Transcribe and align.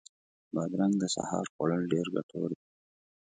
بادرنګ 0.53 0.95
د 0.99 1.03
سهار 1.15 1.45
خوړل 1.53 1.83
ډېر 1.93 2.05
ګټور 2.15 2.49
دي. 2.57 2.61